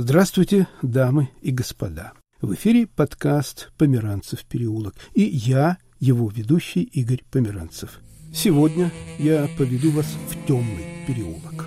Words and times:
Здравствуйте, 0.00 0.68
дамы 0.80 1.30
и 1.42 1.50
господа. 1.50 2.12
В 2.40 2.54
эфире 2.54 2.86
подкаст 2.86 3.72
«Померанцев 3.78 4.44
переулок» 4.44 4.94
и 5.12 5.22
я, 5.22 5.76
его 5.98 6.30
ведущий 6.30 6.84
Игорь 6.84 7.24
Померанцев. 7.32 7.98
Сегодня 8.32 8.92
я 9.18 9.48
поведу 9.58 9.90
вас 9.90 10.06
в 10.06 10.46
темный 10.46 11.04
переулок. 11.04 11.66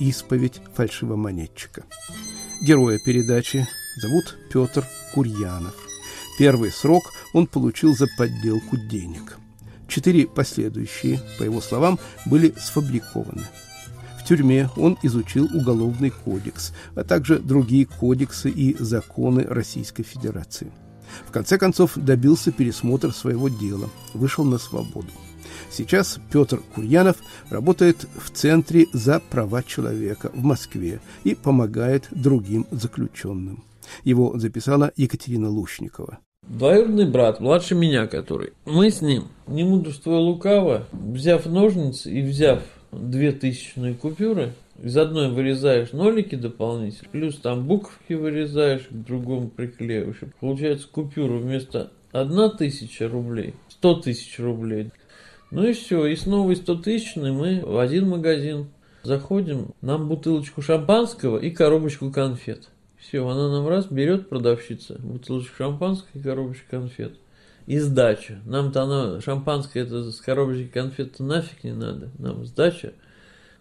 Исповедь 0.00 0.60
фальшивомонетчика. 0.74 1.84
Героя 2.60 2.98
передачи 2.98 3.68
зовут 3.98 4.36
Петр 4.52 4.86
Курьянов. 5.12 5.74
Первый 6.38 6.70
срок 6.70 7.12
он 7.32 7.46
получил 7.46 7.96
за 7.96 8.06
подделку 8.16 8.76
денег. 8.76 9.38
Четыре 9.88 10.26
последующие, 10.26 11.20
по 11.38 11.42
его 11.42 11.60
словам, 11.60 11.98
были 12.26 12.54
сфабрикованы. 12.58 13.44
В 14.20 14.24
тюрьме 14.24 14.70
он 14.76 14.98
изучил 15.02 15.48
Уголовный 15.54 16.10
кодекс, 16.10 16.72
а 16.94 17.02
также 17.02 17.38
другие 17.38 17.86
кодексы 17.86 18.50
и 18.50 18.76
законы 18.78 19.44
Российской 19.44 20.02
Федерации. 20.02 20.70
В 21.26 21.32
конце 21.32 21.58
концов 21.58 21.92
добился 21.96 22.52
пересмотра 22.52 23.10
своего 23.10 23.48
дела, 23.48 23.88
вышел 24.12 24.44
на 24.44 24.58
свободу. 24.58 25.08
Сейчас 25.70 26.20
Петр 26.30 26.60
Курьянов 26.74 27.16
работает 27.50 28.06
в 28.16 28.30
Центре 28.30 28.86
за 28.92 29.20
права 29.20 29.62
человека 29.62 30.30
в 30.34 30.44
Москве 30.44 31.00
и 31.24 31.34
помогает 31.34 32.06
другим 32.10 32.66
заключенным. 32.70 33.64
Его 34.04 34.38
записала 34.38 34.92
Екатерина 34.96 35.48
Лушникова. 35.50 36.18
Двоюродный 36.46 37.06
брат, 37.06 37.40
младше 37.40 37.74
меня 37.74 38.06
который. 38.06 38.52
Мы 38.64 38.90
с 38.90 39.02
ним, 39.02 39.24
не 39.46 39.64
мудрство 39.64 40.16
лукаво, 40.16 40.86
взяв 40.92 41.46
ножницы 41.46 42.10
и 42.10 42.22
взяв 42.22 42.62
две 42.90 43.32
тысячные 43.32 43.94
купюры, 43.94 44.54
из 44.82 44.96
одной 44.96 45.30
вырезаешь 45.30 45.92
нолики 45.92 46.36
дополнительно, 46.36 47.10
плюс 47.10 47.36
там 47.36 47.66
буковки 47.66 48.14
вырезаешь, 48.14 48.86
к 48.88 48.92
другому 48.92 49.48
приклеиваешь. 49.48 50.20
Получается 50.40 50.88
купюру 50.88 51.38
вместо 51.38 51.90
одна 52.12 52.48
тысяча 52.48 53.08
рублей, 53.08 53.54
сто 53.68 53.94
тысяч 53.94 54.38
рублей. 54.38 54.90
Ну 55.50 55.66
и 55.66 55.72
все, 55.72 56.06
и 56.06 56.14
снова 56.14 56.50
из 56.52 56.58
100 56.58 56.74
тысячный 56.76 57.32
мы 57.32 57.62
в 57.64 57.78
один 57.78 58.08
магазин 58.08 58.68
заходим, 59.02 59.74
нам 59.80 60.08
бутылочку 60.08 60.60
шампанского 60.60 61.38
и 61.38 61.50
коробочку 61.50 62.10
конфет. 62.10 62.68
Все, 63.00 63.26
она 63.26 63.48
нам 63.50 63.68
раз 63.68 63.86
берет 63.86 64.28
продавщица, 64.28 64.98
бутылочку 64.98 65.56
шампанского 65.56 66.18
и 66.18 66.22
коробочку 66.22 66.64
конфет. 66.70 67.14
И 67.66 67.78
сдача. 67.78 68.40
Нам-то 68.44 68.82
она, 68.82 69.20
шампанское 69.20 69.82
это 69.82 70.10
с 70.10 70.20
коробочкой 70.20 70.68
конфет 70.68 71.20
нафиг 71.20 71.64
не 71.64 71.72
надо. 71.72 72.10
Нам 72.18 72.44
сдача. 72.44 72.92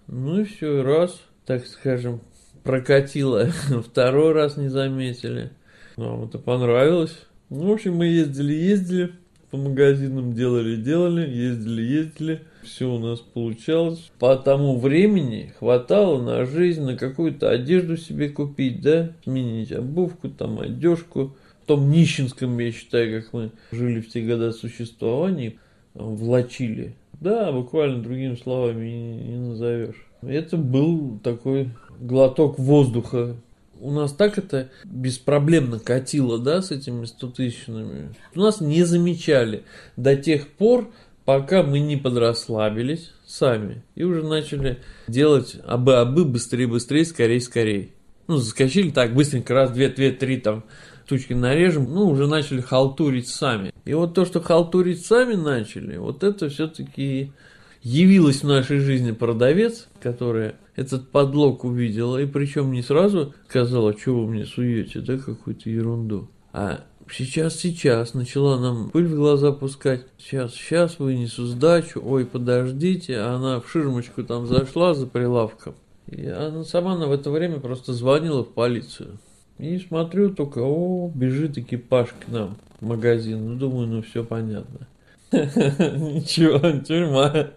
Ну 0.07 0.41
и 0.41 0.43
все, 0.45 0.81
раз, 0.81 1.21
так 1.45 1.65
скажем, 1.65 2.21
прокатило. 2.63 3.45
Второй 3.85 4.31
раз 4.33 4.57
не 4.57 4.69
заметили. 4.69 5.51
Нам 5.97 6.23
это 6.23 6.39
понравилось. 6.39 7.17
Ну, 7.49 7.67
в 7.67 7.71
общем, 7.71 7.95
мы 7.95 8.07
ездили-ездили 8.07 9.13
по 9.51 9.57
магазинам 9.57 10.33
делали-делали, 10.33 11.29
ездили-ездили, 11.29 12.41
все 12.67 12.91
у 12.93 12.99
нас 12.99 13.19
получалось. 13.19 14.11
По 14.19 14.35
тому 14.35 14.77
времени 14.77 15.53
хватало 15.57 16.21
на 16.21 16.45
жизнь, 16.45 16.81
на 16.81 16.95
какую-то 16.95 17.49
одежду 17.49 17.97
себе 17.97 18.29
купить, 18.29 18.81
да, 18.81 19.11
сменить 19.23 19.71
обувку, 19.71 20.29
там, 20.29 20.59
одежку. 20.59 21.35
В 21.63 21.67
том 21.67 21.89
нищенском, 21.89 22.57
я 22.59 22.71
считаю, 22.71 23.21
как 23.21 23.33
мы 23.33 23.51
жили 23.71 23.99
в 23.99 24.09
те 24.09 24.21
годы 24.21 24.51
существования, 24.53 25.55
влачили. 25.93 26.95
Да, 27.19 27.51
буквально 27.51 28.03
другими 28.03 28.35
словами 28.35 28.87
не 28.87 29.37
назовешь. 29.37 30.07
Это 30.21 30.55
был 30.55 31.19
такой 31.23 31.69
глоток 31.99 32.59
воздуха 32.59 33.35
у 33.79 33.91
нас 33.91 34.11
так 34.13 34.37
это 34.37 34.69
беспроблемно 34.85 35.79
катило, 35.79 36.39
да, 36.39 36.61
с 36.61 36.71
этими 36.71 37.05
стотысячными. 37.05 38.13
У 38.35 38.39
нас 38.39 38.61
не 38.61 38.83
замечали 38.83 39.63
до 39.95 40.15
тех 40.15 40.47
пор, 40.47 40.89
пока 41.27 41.61
мы 41.61 41.81
не 41.81 41.97
подрасслабились 41.97 43.11
сами 43.25 43.83
и 43.95 44.05
уже 44.05 44.23
начали 44.23 44.79
делать 45.09 45.57
абы-абы 45.65 46.23
быстрее-быстрее, 46.23 47.03
скорее-скорее. 47.03 47.89
Ну, 48.27 48.37
заскочили 48.37 48.91
так 48.91 49.13
быстренько, 49.13 49.53
раз, 49.53 49.71
две, 49.71 49.89
две, 49.89 50.11
три 50.11 50.37
там 50.37 50.63
штучки 51.05 51.33
нарежем, 51.33 51.93
ну, 51.93 52.07
уже 52.07 52.27
начали 52.27 52.61
халтурить 52.61 53.27
сами. 53.27 53.73
И 53.83 53.93
вот 53.93 54.13
то, 54.13 54.23
что 54.23 54.39
халтурить 54.39 55.05
сами 55.05 55.35
начали, 55.35 55.97
вот 55.97 56.23
это 56.23 56.47
все-таки 56.47 57.33
явилась 57.81 58.41
в 58.41 58.47
нашей 58.47 58.79
жизни 58.79 59.11
продавец, 59.11 59.89
которая 59.99 60.55
этот 60.77 61.09
подлог 61.09 61.65
увидела, 61.65 62.19
и 62.19 62.25
причем 62.25 62.71
не 62.71 62.81
сразу 62.81 63.33
сказала, 63.49 63.97
что 63.97 64.15
вы 64.15 64.27
мне 64.31 64.45
суете, 64.45 65.01
да, 65.01 65.17
какую-то 65.17 65.69
ерунду, 65.69 66.29
а 66.53 66.85
сейчас, 67.11 67.55
сейчас 67.55 68.13
начала 68.13 68.59
нам 68.59 68.89
пыль 68.89 69.07
в 69.07 69.15
глаза 69.15 69.51
пускать, 69.51 70.05
сейчас, 70.17 70.53
сейчас 70.53 70.99
вынесу 70.99 71.45
сдачу, 71.45 72.01
ой, 72.03 72.25
подождите, 72.25 73.19
она 73.19 73.59
в 73.59 73.69
ширмочку 73.69 74.23
там 74.23 74.47
зашла 74.47 74.93
за 74.93 75.07
прилавком, 75.07 75.75
и 76.07 76.27
она 76.27 76.63
сама 76.63 76.93
она 76.93 77.07
в 77.07 77.11
это 77.11 77.31
время 77.31 77.59
просто 77.59 77.93
звонила 77.93 78.43
в 78.43 78.53
полицию. 78.53 79.17
И 79.59 79.79
смотрю 79.79 80.29
только, 80.29 80.59
о, 80.59 81.11
бежит 81.13 81.57
экипаж 81.57 82.09
к 82.09 82.27
нам 82.27 82.57
в 82.79 82.85
магазин. 82.85 83.43
Ну, 83.45 83.55
думаю, 83.55 83.87
ну 83.87 84.01
все 84.03 84.23
понятно. 84.23 84.87
Ничего, 85.31 86.79
тюрьма. 86.79 87.49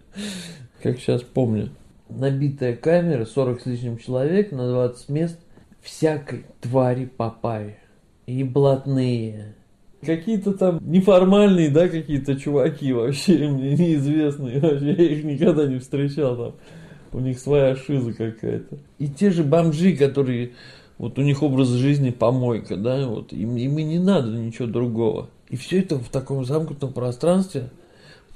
Как 0.83 0.99
сейчас 0.99 1.23
помню. 1.23 1.69
Набитая 2.09 2.75
камера, 2.75 3.27
40 3.27 3.61
с 3.61 3.67
лишним 3.67 3.99
человек 3.99 4.51
на 4.51 4.67
20 4.69 5.09
мест. 5.11 5.39
Всякой 5.83 6.47
твари 6.61 7.05
попали. 7.05 7.80
И 8.31 8.45
блатные. 8.45 9.55
Какие-то 10.03 10.53
там 10.53 10.79
неформальные, 10.81 11.69
да, 11.69 11.89
какие-то 11.89 12.37
чуваки 12.37 12.93
вообще 12.93 13.49
мне 13.49 13.75
неизвестные. 13.75 14.61
Вообще 14.61 14.93
я 14.93 15.13
их 15.13 15.25
никогда 15.25 15.67
не 15.67 15.79
встречал 15.79 16.37
там. 16.37 16.55
У 17.13 17.19
них 17.19 17.41
своя 17.41 17.75
шиза 17.75 18.13
какая-то. 18.13 18.79
И 18.99 19.09
те 19.09 19.31
же 19.31 19.43
бомжи, 19.43 19.97
которые 19.97 20.53
вот 20.97 21.19
у 21.19 21.23
них 21.23 21.43
образ 21.43 21.69
жизни 21.69 22.11
помойка, 22.11 22.77
да, 22.77 23.07
вот 23.09 23.33
им, 23.33 23.57
им 23.57 23.79
и 23.79 23.83
не 23.83 23.99
надо 23.99 24.29
ничего 24.29 24.69
другого. 24.69 25.29
И 25.49 25.57
все 25.57 25.81
это 25.81 25.99
в 25.99 26.09
таком 26.09 26.45
замкнутом 26.45 26.93
пространстве. 26.93 27.71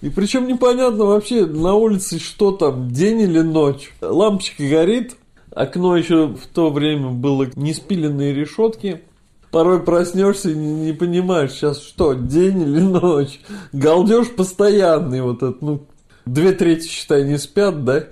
И 0.01 0.11
причем 0.11 0.49
непонятно 0.49 1.05
вообще 1.05 1.47
на 1.47 1.75
улице 1.75 2.19
что 2.19 2.51
там, 2.51 2.91
день 2.91 3.21
или 3.21 3.41
ночь. 3.41 3.93
Лампочка 4.01 4.69
горит, 4.69 5.15
окно 5.51 5.97
еще 5.97 6.27
в 6.27 6.47
то 6.53 6.71
время 6.71 7.11
было 7.11 7.47
не 7.55 7.73
спиленные 7.73 8.35
решетки. 8.35 9.03
Порой 9.55 9.85
проснешься 9.85 10.51
и 10.51 10.57
не, 10.57 10.87
не 10.87 10.93
понимаешь, 10.93 11.53
сейчас 11.53 11.81
что, 11.81 12.15
день 12.15 12.61
или 12.63 12.81
ночь. 12.81 13.39
Галдеж 13.73 14.35
постоянный 14.35 15.21
вот 15.23 15.45
этот, 15.45 15.63
ну, 15.63 15.87
две 16.27 16.51
трети, 16.51 16.89
считай, 16.89 17.23
не 17.23 17.39
спят, 17.39 17.85
да? 17.85 18.03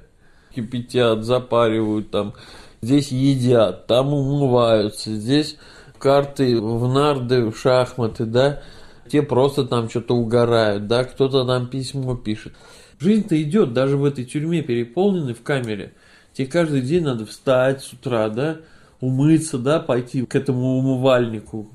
Кипятят, 0.54 1.24
запаривают 1.24 2.12
там. 2.12 2.34
Здесь 2.80 3.10
едят, 3.10 3.88
там 3.88 4.14
умываются, 4.14 5.10
здесь 5.16 5.56
карты 5.98 6.60
в 6.60 6.86
нарды, 6.86 7.50
в 7.50 7.58
шахматы, 7.58 8.24
да? 8.24 8.62
те 9.10 9.20
просто 9.20 9.64
там 9.64 9.90
что-то 9.90 10.14
угорают, 10.14 10.86
да, 10.86 11.02
кто-то 11.02 11.42
нам 11.42 11.66
письмо 11.66 12.14
пишет. 12.14 12.52
Жизнь-то 13.00 13.42
идет, 13.42 13.72
даже 13.72 13.96
в 13.96 14.04
этой 14.04 14.24
тюрьме 14.24 14.62
переполненной 14.62 15.34
в 15.34 15.42
камере. 15.42 15.92
Тебе 16.34 16.46
каждый 16.46 16.82
день 16.82 17.02
надо 17.02 17.26
встать 17.26 17.82
с 17.82 17.92
утра, 17.92 18.28
да, 18.28 18.58
умыться, 19.02 19.58
да, 19.58 19.80
пойти 19.80 20.24
к 20.24 20.34
этому 20.34 20.78
умывальнику, 20.78 21.68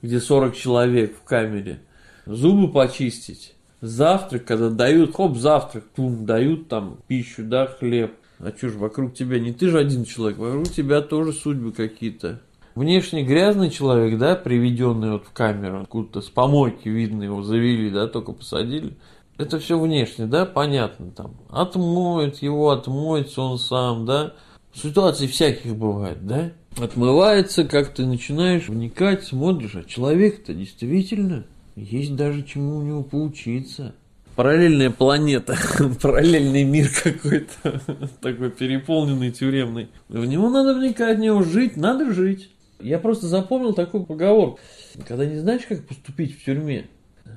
где 0.00 0.20
40 0.20 0.56
человек 0.56 1.16
в 1.18 1.24
камере, 1.24 1.80
зубы 2.24 2.72
почистить, 2.72 3.54
завтрак, 3.82 4.44
когда 4.44 4.70
дают, 4.70 5.14
хоп, 5.14 5.36
завтрак, 5.36 5.84
пум, 5.90 6.24
дают 6.24 6.68
там 6.68 6.98
пищу, 7.06 7.42
да, 7.44 7.66
хлеб. 7.66 8.14
А 8.38 8.52
что 8.56 8.68
ж, 8.68 8.76
вокруг 8.76 9.14
тебя 9.14 9.40
не 9.40 9.52
ты 9.52 9.68
же 9.68 9.78
один 9.78 10.04
человек, 10.04 10.38
вокруг 10.38 10.68
тебя 10.68 11.00
тоже 11.02 11.32
судьбы 11.32 11.72
какие-то. 11.72 12.40
Внешне 12.76 13.24
грязный 13.24 13.70
человек, 13.70 14.16
да, 14.16 14.36
приведенный 14.36 15.10
вот 15.10 15.24
в 15.26 15.32
камеру, 15.32 15.80
откуда-то 15.80 16.20
с 16.20 16.30
помойки 16.30 16.88
видно 16.88 17.24
его 17.24 17.42
завели, 17.42 17.90
да, 17.90 18.06
только 18.06 18.30
посадили. 18.30 18.96
Это 19.36 19.58
все 19.58 19.76
внешне, 19.76 20.26
да, 20.26 20.46
понятно 20.46 21.10
там. 21.10 21.34
Отмоют 21.50 22.36
его, 22.36 22.70
отмоется 22.70 23.42
он 23.42 23.58
сам, 23.58 24.06
да. 24.06 24.34
Ситуаций 24.72 25.26
всяких 25.26 25.74
бывает, 25.74 26.24
да. 26.24 26.52
Отмывается, 26.80 27.64
как 27.64 27.92
ты 27.92 28.06
начинаешь 28.06 28.68
вникать, 28.68 29.24
смотришь, 29.24 29.74
а 29.74 29.82
человек-то 29.82 30.54
действительно 30.54 31.44
есть 31.74 32.14
даже 32.14 32.44
чему 32.44 32.76
у 32.76 32.82
него 32.82 33.02
поучиться. 33.02 33.94
Параллельная 34.36 34.90
планета, 34.90 35.56
параллельный 36.02 36.62
мир 36.62 36.88
какой-то, 37.02 37.80
такой 38.20 38.50
переполненный, 38.50 39.32
тюремный. 39.32 39.88
В 40.08 40.24
него 40.24 40.50
надо 40.50 40.78
вникать, 40.78 41.18
в 41.18 41.20
него 41.20 41.42
жить, 41.42 41.76
надо 41.76 42.12
жить. 42.12 42.50
Я 42.78 43.00
просто 43.00 43.26
запомнил 43.26 43.72
такую 43.72 44.04
поговорку. 44.04 44.60
Когда 45.06 45.26
не 45.26 45.38
знаешь, 45.38 45.62
как 45.68 45.84
поступить 45.84 46.38
в 46.38 46.44
тюрьме, 46.44 46.86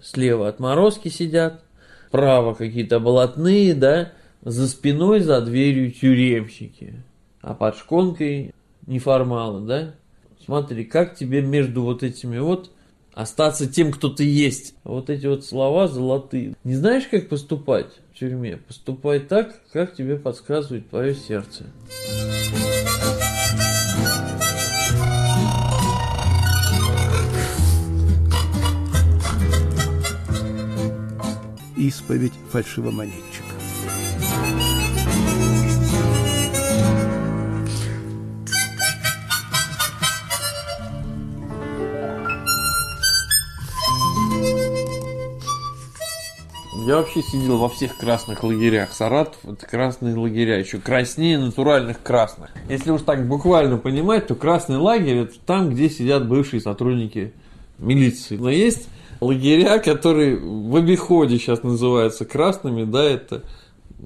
слева 0.03 0.47
отморозки 0.47 1.07
сидят, 1.07 1.63
справа 2.09 2.53
какие-то 2.53 2.99
блатные, 2.99 3.73
да, 3.73 4.11
за 4.43 4.67
спиной, 4.67 5.21
за 5.21 5.41
дверью 5.41 5.91
тюремщики, 5.91 7.01
а 7.41 7.55
под 7.55 7.77
шконкой 7.77 8.53
неформалы, 8.87 9.65
да. 9.67 9.95
Смотри, 10.43 10.85
как 10.85 11.15
тебе 11.15 11.41
между 11.41 11.83
вот 11.83 12.03
этими 12.03 12.39
вот 12.39 12.71
остаться 13.13 13.71
тем, 13.71 13.91
кто 13.91 14.09
ты 14.09 14.23
есть. 14.23 14.75
Вот 14.83 15.09
эти 15.09 15.27
вот 15.27 15.45
слова 15.45 15.87
золотые. 15.87 16.55
Не 16.63 16.75
знаешь, 16.75 17.07
как 17.09 17.29
поступать 17.29 17.87
в 18.13 18.19
тюрьме? 18.19 18.57
Поступай 18.57 19.19
так, 19.19 19.61
как 19.71 19.95
тебе 19.95 20.17
подсказывает 20.17 20.89
твое 20.89 21.15
сердце. 21.15 21.65
Исповедь 31.77 32.33
фальшивомонетчика. 32.51 33.40
Я 46.91 46.97
вообще 46.97 47.21
сидел 47.21 47.57
во 47.57 47.69
всех 47.69 47.95
красных 47.95 48.43
лагерях. 48.43 48.91
Саратов 48.91 49.37
это 49.45 49.65
красные 49.65 50.13
лагеря, 50.13 50.59
еще 50.59 50.77
краснее 50.77 51.37
натуральных 51.37 52.03
красных. 52.03 52.49
Если 52.67 52.91
уж 52.91 53.03
так 53.03 53.29
буквально 53.29 53.77
понимать, 53.77 54.27
то 54.27 54.35
красный 54.35 54.75
лагерь 54.75 55.19
это 55.19 55.39
там, 55.39 55.69
где 55.69 55.89
сидят 55.89 56.27
бывшие 56.27 56.59
сотрудники 56.59 57.31
милиции. 57.77 58.35
Но 58.35 58.49
есть 58.49 58.89
лагеря, 59.21 59.79
которые 59.79 60.35
в 60.35 60.75
обиходе 60.75 61.39
сейчас 61.39 61.63
называются 61.63 62.25
красными, 62.25 62.83
да, 62.83 63.05
это 63.05 63.43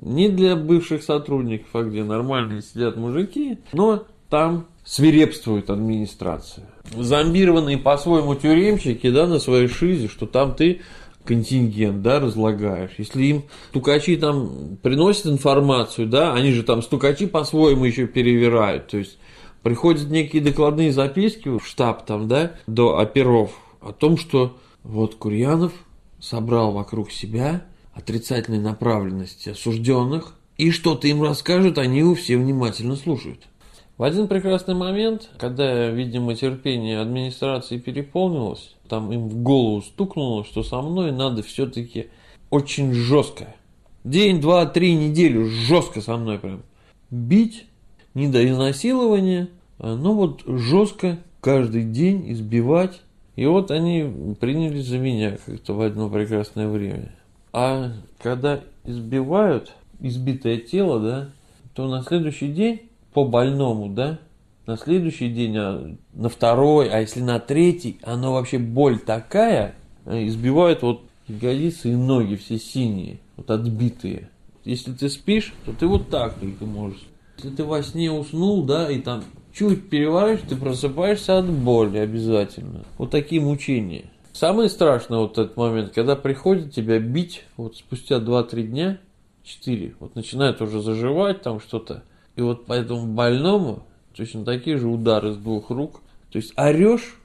не 0.02 0.30
для 0.30 0.56
бывших 0.56 1.02
сотрудников, 1.02 1.70
а 1.74 1.82
где 1.82 2.04
нормальные 2.04 2.62
сидят 2.62 2.98
мужики, 2.98 3.58
но 3.74 4.06
там 4.30 4.68
свирепствует 4.84 5.72
администрация. 5.72 6.70
Зомбированные 6.96 7.80
по-своему 7.80 8.36
тюремщики, 8.36 9.10
да, 9.10 9.26
на 9.26 9.40
своей 9.40 9.70
шизе, 9.70 10.08
что 10.08 10.28
там 10.28 10.54
ты 10.54 10.82
контингент, 11.26 12.02
да, 12.02 12.20
разлагаешь. 12.20 12.92
Если 12.98 13.24
им 13.24 13.44
стукачи 13.70 14.16
там 14.16 14.78
приносят 14.82 15.28
информацию, 15.28 16.08
да, 16.08 16.34
они 16.34 16.52
же 16.52 16.64
там 16.64 16.82
стукачи 16.82 17.26
по-своему 17.26 17.86
еще 17.86 18.08
перевирают, 18.08 18.88
то 18.88 18.98
есть 18.98 19.18
приходят 19.64 20.10
некие 20.10 20.42
докладные 20.42 20.94
записки 20.94 21.50
в 21.50 21.66
штаб 21.66 22.06
там, 22.06 22.28
да, 22.28 22.54
до 22.68 23.00
оперов 23.00 23.52
о 23.82 23.92
том, 23.92 24.18
что 24.18 24.58
вот 24.84 25.16
Курьянов 25.16 25.74
собрал 26.20 26.72
вокруг 26.72 27.12
себя 27.12 27.66
отрицательной 27.94 28.60
направленности 28.60 29.50
осужденных, 29.50 30.36
и 30.58 30.72
что-то 30.72 31.08
им 31.08 31.22
расскажут, 31.22 31.78
они 31.78 32.16
все 32.16 32.38
внимательно 32.38 32.96
слушают. 32.96 33.48
В 33.98 34.04
один 34.04 34.28
прекрасный 34.28 34.76
момент, 34.76 35.30
когда, 35.38 35.90
видимо, 35.90 36.36
терпение 36.36 37.00
администрации 37.00 37.78
переполнилось, 37.78 38.76
там 38.90 39.10
им 39.14 39.30
в 39.30 39.42
голову 39.42 39.82
стукнуло, 39.82 40.44
что 40.44 40.64
со 40.64 40.82
мной 40.82 41.14
надо 41.14 41.44
все-таки 41.44 42.10
очень 42.50 42.94
жестко. 42.94 43.56
День, 44.04 44.42
два, 44.42 44.66
три, 44.66 44.96
неделю 44.96 45.46
жестко 45.46 46.02
со 46.02 46.18
мной 46.18 46.40
прям. 46.40 46.64
Бить, 47.10 47.68
не 48.14 48.28
до 48.28 48.46
изнасилования, 48.46 49.48
но 49.80 50.14
вот 50.14 50.44
жестко 50.46 51.18
каждый 51.40 51.86
день 51.86 52.34
избивать. 52.34 53.02
И 53.38 53.46
вот 53.46 53.72
они 53.72 54.36
принялись 54.40 54.88
за 54.88 54.98
меня 54.98 55.38
как-то 55.46 55.74
в 55.74 55.82
одно 55.82 56.10
прекрасное 56.10 56.68
время. 56.68 57.16
А 57.54 57.94
когда 58.22 58.60
избивают 58.84 59.74
избитое 60.02 60.58
тело, 60.58 61.00
да, 61.00 61.30
то 61.74 61.88
на 61.88 62.04
следующий 62.04 62.50
день 62.50 62.82
по 63.16 63.24
больному, 63.24 63.88
да, 63.88 64.20
на 64.68 64.76
следующий 64.76 65.30
день, 65.30 65.56
а 65.58 65.96
на 66.14 66.28
второй, 66.28 66.90
а 66.90 67.00
если 67.00 67.22
на 67.22 67.40
третий, 67.40 67.98
оно 68.04 68.34
вообще 68.34 68.58
боль 68.58 69.00
такая, 69.00 69.74
э, 70.06 70.28
избивают 70.28 70.82
вот 70.82 71.04
ягодицы 71.30 71.94
и 71.94 71.96
ноги 71.96 72.36
все 72.36 72.60
синие, 72.60 73.20
вот 73.38 73.50
отбитые. 73.50 74.30
Если 74.66 74.92
ты 74.92 75.08
спишь, 75.08 75.54
то 75.66 75.72
ты 75.72 75.88
вот 75.88 76.10
так 76.10 76.34
только 76.40 76.66
можешь. 76.66 77.08
Если 77.38 77.56
ты 77.56 77.64
во 77.64 77.82
сне 77.84 78.12
уснул, 78.12 78.64
да, 78.64 78.92
и 78.92 79.00
там 79.00 79.24
чуть 79.54 79.90
переворачиваешь, 79.90 80.50
ты 80.50 80.58
просыпаешься 80.58 81.38
от 81.38 81.50
боли 81.50 82.00
обязательно. 82.00 82.84
Вот 82.98 83.12
такие 83.12 83.40
мучения. 83.40 84.12
Самое 84.34 84.68
страшное 84.68 85.20
вот 85.20 85.38
этот 85.38 85.56
момент, 85.56 85.94
когда 85.94 86.18
приходит 86.18 86.74
тебя 86.74 87.00
бить, 87.00 87.46
вот 87.56 87.78
спустя 87.78 88.18
2-3 88.18 88.64
дня, 88.64 88.98
4, 89.46 89.96
вот 90.02 90.16
начинает 90.16 90.62
уже 90.62 90.82
заживать 90.82 91.44
там 91.44 91.62
что-то, 91.62 92.04
и 92.36 92.42
вот 92.42 92.66
по 92.66 92.74
этому 92.74 93.14
больному 93.14 93.86
точно 94.16 94.46
такие 94.46 94.78
же 94.78 94.88
удары 94.88 95.34
с 95.34 95.38
двух 95.38 95.70
рук. 95.70 96.02
То 96.32 96.38
есть 96.38 96.54
орешь, 96.58 97.16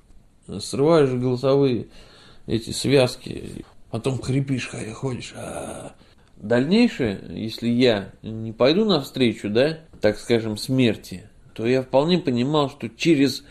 срываешь 0.61 1.11
голосовые 1.11 1.89
эти 2.47 2.71
связки, 2.71 3.65
потом 3.91 4.21
хрипишь, 4.21 4.71
ходишь. 4.95 5.35
А-а-а. 5.37 5.93
Дальнейшее, 6.37 7.21
если 7.31 7.69
я 7.69 8.13
не 8.23 8.53
пойду 8.53 8.85
навстречу, 8.87 9.51
да, 9.51 9.81
так 10.01 10.19
скажем, 10.19 10.57
смерти, 10.57 11.29
то 11.53 11.67
я 11.67 11.83
вполне 11.83 12.19
понимал, 12.19 12.71
что 12.71 12.89
через 12.89 13.45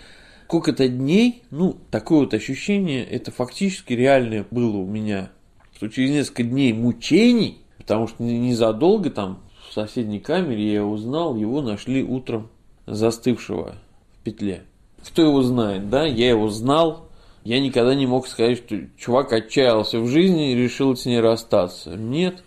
сколько-то 0.45 0.87
дней, 0.87 1.43
ну, 1.51 1.77
такое 1.91 2.21
вот 2.21 2.33
ощущение, 2.33 3.05
это 3.05 3.31
фактически 3.31 3.93
реальное 3.93 4.43
было 4.49 4.77
у 4.77 4.87
меня, 4.87 5.29
что 5.75 5.87
через 5.89 6.09
несколько 6.09 6.41
дней 6.41 6.73
мучений, 6.73 7.59
потому 7.77 8.07
что 8.07 8.23
незадолго 8.23 9.11
там 9.11 9.43
в 9.69 9.73
соседней 9.73 10.19
камере 10.19 10.73
я 10.73 10.83
узнал, 10.83 11.35
его 11.35 11.61
нашли 11.61 12.03
утром 12.03 12.49
застывшего 12.87 13.75
в 14.13 14.23
петле. 14.23 14.63
Кто 15.05 15.21
его 15.21 15.43
знает, 15.43 15.89
да? 15.89 16.05
Я 16.05 16.29
его 16.29 16.49
знал. 16.49 17.07
Я 17.43 17.59
никогда 17.59 17.93
не 17.93 18.07
мог 18.07 18.27
сказать, 18.27 18.57
что 18.57 18.77
чувак 18.97 19.31
отчаялся 19.31 19.99
в 19.99 20.07
жизни 20.07 20.51
и 20.51 20.55
решил 20.55 20.95
с 20.95 21.05
ней 21.05 21.19
расстаться. 21.19 21.95
Нет. 21.95 22.43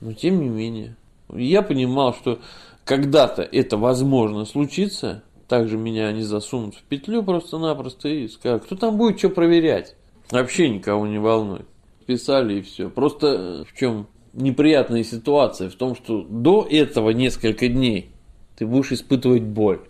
Но 0.00 0.12
тем 0.12 0.40
не 0.40 0.48
менее. 0.48 0.96
Я 1.32 1.62
понимал, 1.62 2.14
что 2.14 2.40
когда-то 2.84 3.42
это 3.42 3.76
возможно 3.76 4.44
случится. 4.44 5.22
Также 5.46 5.78
меня 5.78 6.08
они 6.08 6.22
засунут 6.22 6.74
в 6.74 6.82
петлю 6.82 7.22
просто-напросто 7.22 8.08
и 8.08 8.28
скажут, 8.28 8.64
кто 8.64 8.76
там 8.76 8.96
будет 8.96 9.18
что 9.18 9.30
проверять. 9.30 9.94
Вообще 10.30 10.68
никого 10.68 11.06
не 11.06 11.18
волнует. 11.18 11.66
Писали 12.06 12.54
и 12.54 12.62
все. 12.62 12.90
Просто 12.90 13.64
в 13.68 13.78
чем 13.78 14.08
неприятная 14.32 15.04
ситуация 15.04 15.68
в 15.68 15.74
том, 15.74 15.94
что 15.94 16.22
до 16.22 16.66
этого 16.68 17.10
несколько 17.10 17.68
дней 17.68 18.10
ты 18.56 18.66
будешь 18.66 18.92
испытывать 18.92 19.42
боль 19.42 19.80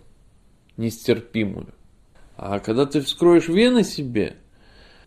нестерпимую. 0.77 1.67
А 2.37 2.59
когда 2.59 2.85
ты 2.85 3.01
вскроешь 3.01 3.47
вены 3.47 3.83
себе, 3.83 4.37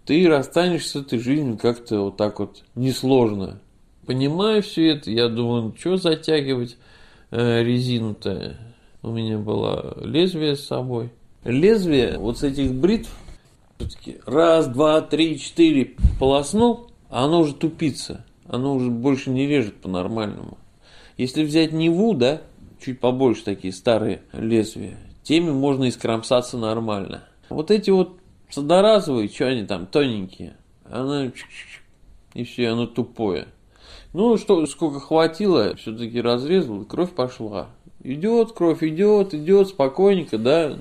ты 0.05 0.29
расстанешься 0.29 0.91
с 0.91 1.03
этой 1.03 1.19
жизнью 1.19 1.59
как-то 1.59 2.01
вот 2.03 2.17
так 2.17 2.39
вот 2.39 2.63
несложно. 2.75 3.61
Понимаю 4.07 4.63
все 4.63 4.91
это, 4.91 5.11
я 5.11 5.29
думаю, 5.29 5.63
ну 5.63 5.75
что 5.77 5.97
затягивать 5.97 6.77
э, 7.31 7.63
резину-то. 7.63 8.59
У 9.03 9.11
меня 9.11 9.39
было 9.39 9.99
лезвие 10.05 10.57
с 10.57 10.67
собой. 10.67 11.11
Лезвие 11.45 12.19
вот 12.19 12.39
с 12.39 12.43
этих 12.43 12.73
бритв, 12.73 13.11
все-таки 13.79 14.19
раз, 14.27 14.67
два, 14.69 15.01
три, 15.01 15.39
четыре 15.39 15.97
полоснул, 16.21 16.91
а 17.11 17.25
оно 17.25 17.41
уже 17.41 17.55
тупится 17.55 18.25
оно 18.49 18.75
уже 18.75 18.91
больше 18.91 19.31
не 19.31 19.47
режет 19.47 19.77
по-нормальному. 19.77 20.59
Если 21.17 21.45
взять 21.45 21.73
Неву, 21.73 22.15
да, 22.15 22.43
чуть 22.81 23.01
побольше 23.01 23.45
такие 23.45 23.73
старые 23.73 24.23
лезвия, 24.33 24.99
теми 25.23 25.51
можно 25.51 25.89
искромсаться 25.89 26.59
нормально. 26.59 27.25
Вот 27.49 27.71
эти 27.71 27.91
вот 27.91 28.17
садоразовые, 28.51 29.29
что 29.29 29.47
они 29.47 29.65
там, 29.65 29.87
тоненькие, 29.87 30.57
оно 30.91 31.31
и 32.35 32.45
все, 32.45 32.69
оно 32.71 32.87
тупое. 32.87 33.47
Ну, 34.13 34.37
что, 34.37 34.65
сколько 34.67 35.01
хватило, 35.01 35.75
все-таки 35.77 36.21
разрезал, 36.21 36.85
кровь 36.85 37.11
пошла. 37.11 37.69
Идет, 38.03 38.53
кровь 38.53 38.83
идет, 38.83 39.35
идет, 39.35 39.69
спокойненько, 39.69 40.39
да. 40.39 40.77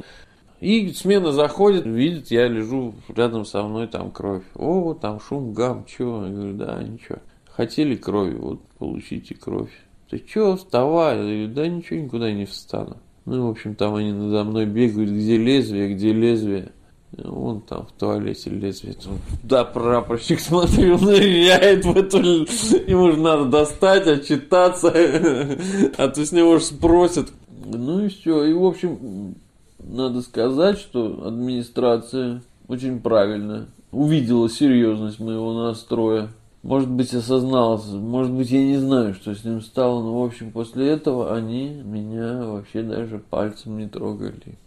И 0.60 0.92
смена 0.94 1.32
заходит, 1.32 1.86
видит, 1.86 2.32
я 2.32 2.48
лежу 2.48 2.94
рядом 3.08 3.46
со 3.46 3.64
мной, 3.64 3.88
там 3.88 4.12
кровь. 4.12 4.44
О, 4.56 4.94
там 4.94 5.20
шум, 5.20 5.54
гам, 5.54 5.86
чего? 5.86 6.26
Я 6.26 6.32
говорю, 6.32 6.54
да, 6.54 6.84
ничего. 6.84 7.18
Хотели 7.56 7.96
крови, 7.96 8.36
вот 8.36 8.62
получите 8.80 9.36
кровь. 9.36 9.72
Ты 10.10 10.20
чё, 10.20 10.56
вставай? 10.56 11.18
Я 11.18 11.24
говорю, 11.24 11.48
да 11.50 11.68
ничего, 11.68 12.00
никуда 12.00 12.32
не 12.32 12.46
встану. 12.46 12.98
Ну, 13.26 13.48
в 13.48 13.52
общем, 13.52 13.76
там 13.76 13.96
они 13.96 14.12
надо 14.12 14.44
мной 14.44 14.66
бегают, 14.66 15.12
где 15.12 15.38
лезвие, 15.38 15.94
где 15.94 16.14
лезвие. 16.14 16.72
Вон 17.12 17.62
там 17.62 17.86
в 17.86 17.92
туалете 17.92 18.50
лезвие. 18.50 18.96
Да, 19.44 19.64
прапорщик, 19.64 20.40
смотрю, 20.40 20.98
ныряет 20.98 21.86
в 21.86 21.96
эту... 21.96 22.18
Ему 22.18 23.12
же 23.12 23.20
надо 23.20 23.46
достать, 23.46 24.08
отчитаться. 24.08 24.92
А 25.98 26.08
то 26.08 26.26
с 26.26 26.32
него 26.32 26.58
же 26.58 26.66
спросят. 26.66 27.32
Ну 27.66 28.06
и 28.06 28.10
все. 28.10 28.46
И, 28.46 28.54
в 28.54 28.66
общем, 28.66 29.36
надо 29.78 30.22
сказать, 30.22 30.80
что 30.80 31.24
администрация 31.26 32.42
очень 32.68 33.00
правильно 33.00 33.68
увидела 33.92 34.50
серьезность 34.50 35.20
моего 35.20 35.54
настроя. 35.54 36.30
Может 36.64 36.90
быть, 36.90 37.14
осознался, 37.14 37.98
может 37.98 38.32
быть, 38.32 38.50
я 38.50 38.64
не 38.64 38.78
знаю, 38.78 39.14
что 39.14 39.36
с 39.36 39.44
ним 39.44 39.62
стало, 39.62 40.02
но, 40.02 40.22
в 40.22 40.26
общем, 40.26 40.52
после 40.52 40.92
этого 40.92 41.36
они 41.36 41.70
меня 41.84 42.42
вообще 42.46 42.82
даже 42.84 43.20
пальцем 43.20 43.78
не 43.78 43.90
трогали. 43.90 44.58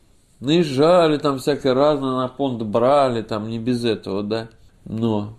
Наезжали 0.41 1.17
там 1.17 1.39
всякое 1.39 1.73
разное, 1.73 2.17
на 2.17 2.29
понт 2.29 2.63
брали, 2.63 3.23
там 3.23 3.49
не 3.49 3.59
без 3.59 3.83
этого, 3.87 4.23
да. 4.23 4.49
Но 4.85 5.39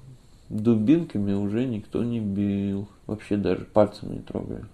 дубинками 0.50 1.34
уже 1.34 1.64
никто 1.66 2.04
не 2.04 2.20
бил, 2.20 2.88
вообще 3.06 3.38
даже 3.38 3.66
пальцем 3.66 4.14
не 4.14 4.20
трогали. 4.20 4.66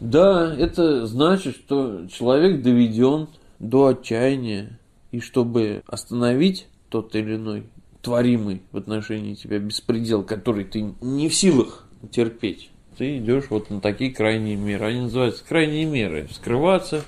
Да, 0.00 0.52
это 0.52 1.06
значит, 1.06 1.54
что 1.54 2.08
человек 2.08 2.60
доведен 2.62 3.28
до 3.60 3.88
отчаяния, 3.88 4.80
и 5.12 5.20
чтобы 5.20 5.82
остановить 5.86 6.66
тот 6.88 7.14
или 7.14 7.36
иной 7.36 7.66
творимый 8.02 8.62
в 8.72 8.76
отношении 8.76 9.34
тебя 9.34 9.58
беспредел, 9.58 10.22
который 10.22 10.64
ты 10.64 10.94
не 11.00 11.28
в 11.28 11.34
силах 11.34 11.86
терпеть, 12.10 12.70
ты 12.96 13.18
идешь 13.18 13.44
вот 13.50 13.70
на 13.70 13.80
такие 13.80 14.12
крайние 14.12 14.56
меры. 14.56 14.86
Они 14.86 15.00
называются 15.00 15.44
крайние 15.46 15.86
меры. 15.86 16.28
Скрываться, 16.30 17.02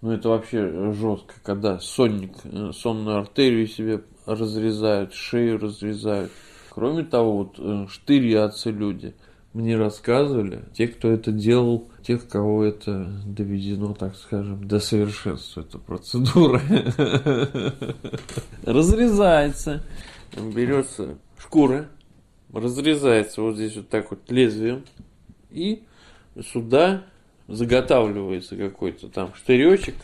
ну 0.00 0.12
это 0.12 0.28
вообще 0.28 0.92
жестко, 0.92 1.34
когда 1.42 1.78
сонник, 1.78 2.32
э, 2.44 2.70
сонную 2.72 3.18
артерию 3.18 3.66
себе 3.66 4.02
разрезают, 4.26 5.14
шею 5.14 5.58
разрезают. 5.58 6.30
Кроме 6.70 7.04
того, 7.04 7.38
вот 7.38 7.56
э, 7.58 7.86
штырятся 7.88 8.70
люди. 8.70 9.14
Мне 9.52 9.76
рассказывали, 9.76 10.64
те, 10.72 10.88
кто 10.88 11.10
это 11.10 11.30
делал, 11.30 11.90
тех, 12.02 12.26
кого 12.26 12.64
это 12.64 13.04
доведено, 13.26 13.92
так 13.92 14.16
скажем, 14.16 14.66
до 14.66 14.80
совершенства, 14.80 15.60
эта 15.60 15.78
процедура. 15.78 16.62
Разрезается, 18.64 19.82
берется 20.36 21.18
шкура, 21.38 21.88
разрезается 22.52 23.42
вот 23.42 23.56
здесь 23.56 23.76
вот 23.76 23.88
так 23.88 24.10
вот 24.10 24.30
лезвием, 24.30 24.84
и 25.50 25.82
сюда 26.52 27.04
заготавливается 27.48 28.56
какой-то 28.56 29.08
там 29.08 29.34
штыречек, 29.34 29.96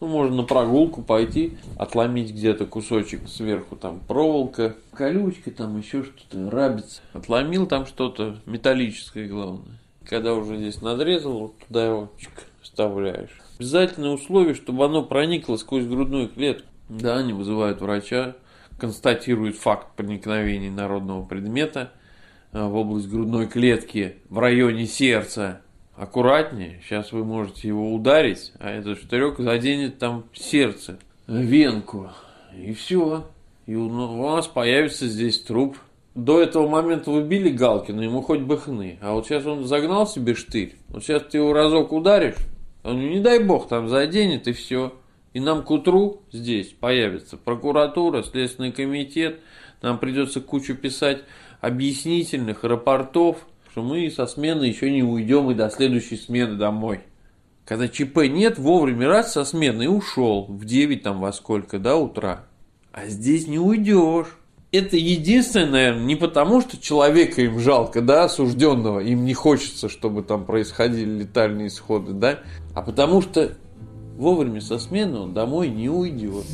ну, 0.00 0.06
можно 0.06 0.36
на 0.36 0.42
прогулку 0.44 1.02
пойти, 1.02 1.58
отломить 1.76 2.30
где-то 2.30 2.64
кусочек 2.64 3.28
сверху, 3.28 3.76
там 3.76 4.00
проволока, 4.00 4.74
колючка, 4.94 5.50
там 5.50 5.78
еще 5.78 6.04
что-то, 6.04 6.50
рабица. 6.50 7.02
Отломил 7.12 7.66
там 7.66 7.84
что-то 7.84 8.40
металлическое, 8.46 9.28
главное. 9.28 9.78
Когда 10.06 10.34
уже 10.34 10.56
здесь 10.56 10.80
надрезал, 10.80 11.38
вот 11.38 11.58
туда 11.58 11.86
его 11.86 12.12
чик, 12.18 12.30
вставляешь. 12.62 13.38
Обязательное 13.58 14.10
условие, 14.10 14.54
чтобы 14.54 14.86
оно 14.86 15.02
проникло 15.02 15.56
сквозь 15.56 15.84
грудную 15.84 16.30
клетку. 16.30 16.66
Да, 16.88 17.18
они 17.18 17.34
вызывают 17.34 17.82
врача, 17.82 18.34
констатируют 18.80 19.56
факт 19.56 19.94
проникновения 19.96 20.70
народного 20.70 21.24
предмета 21.24 21.92
э, 22.52 22.62
в 22.64 22.74
область 22.74 23.08
грудной 23.08 23.46
клетки 23.46 24.16
в 24.28 24.38
районе 24.38 24.86
сердца 24.86 25.60
аккуратнее. 25.96 26.80
Сейчас 26.82 27.12
вы 27.12 27.24
можете 27.24 27.68
его 27.68 27.94
ударить, 27.94 28.52
а 28.58 28.70
этот 28.70 28.98
штырек 28.98 29.38
заденет 29.38 29.98
там 29.98 30.24
сердце, 30.32 30.98
венку. 31.26 32.10
И 32.56 32.72
все. 32.72 33.26
И 33.66 33.74
у 33.76 33.88
вас 34.18 34.48
появится 34.48 35.06
здесь 35.06 35.40
труп. 35.40 35.76
До 36.14 36.40
этого 36.40 36.68
момента 36.68 37.10
вы 37.10 37.22
били 37.22 37.50
Галкина, 37.50 38.00
ему 38.00 38.20
хоть 38.22 38.40
бы 38.40 38.58
хны. 38.58 38.98
А 39.00 39.12
вот 39.12 39.26
сейчас 39.26 39.46
он 39.46 39.66
загнал 39.66 40.06
себе 40.08 40.34
штырь. 40.34 40.74
Вот 40.88 41.04
сейчас 41.04 41.22
ты 41.30 41.38
его 41.38 41.52
разок 41.52 41.92
ударишь, 41.92 42.34
он, 42.82 42.98
не 43.10 43.20
дай 43.20 43.42
бог, 43.42 43.68
там 43.68 43.88
заденет 43.88 44.48
и 44.48 44.52
все. 44.52 44.94
И 45.32 45.40
нам 45.40 45.62
к 45.62 45.70
утру 45.70 46.22
здесь 46.32 46.68
появится 46.68 47.36
прокуратура, 47.36 48.22
Следственный 48.22 48.72
комитет. 48.72 49.40
Нам 49.80 49.98
придется 49.98 50.40
кучу 50.40 50.74
писать 50.74 51.22
объяснительных 51.60 52.64
рапортов, 52.64 53.46
что 53.70 53.82
мы 53.82 54.10
со 54.10 54.26
смены 54.26 54.64
еще 54.64 54.90
не 54.90 55.02
уйдем 55.02 55.50
и 55.50 55.54
до 55.54 55.70
следующей 55.70 56.16
смены 56.16 56.56
домой. 56.56 57.00
Когда 57.64 57.86
ЧП 57.86 58.26
нет, 58.28 58.58
вовремя 58.58 59.06
раз 59.06 59.34
со 59.34 59.44
смены 59.44 59.88
ушел 59.88 60.46
в 60.46 60.64
9 60.64 61.02
там 61.02 61.20
во 61.20 61.32
сколько, 61.32 61.78
до 61.78 61.96
утра. 61.96 62.46
А 62.92 63.06
здесь 63.06 63.46
не 63.46 63.60
уйдешь. 63.60 64.36
Это 64.72 64.96
единственное, 64.96 65.70
наверное, 65.70 66.04
не 66.04 66.16
потому, 66.16 66.60
что 66.60 66.80
человека 66.80 67.42
им 67.42 67.58
жалко, 67.60 68.00
да, 68.00 68.24
осужденного, 68.24 69.00
им 69.00 69.24
не 69.24 69.34
хочется, 69.34 69.88
чтобы 69.88 70.22
там 70.22 70.44
происходили 70.44 71.20
летальные 71.20 71.68
исходы, 71.68 72.12
да, 72.12 72.40
а 72.74 72.82
потому 72.82 73.20
что 73.20 73.52
вовремя 74.20 74.60
со 74.60 74.78
смены 74.78 75.18
он 75.18 75.32
домой 75.32 75.70
не 75.70 75.88
уйдет. 75.88 76.44